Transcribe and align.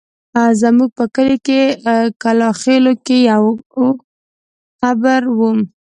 زموږ 0.61 0.89
په 0.97 1.05
کلي 1.15 1.37
کلاخېلو 2.21 2.93
کې 3.05 3.17
يو 3.31 3.45
اوږد 3.77 4.01
قبر 4.81 5.21
و. 5.37 5.37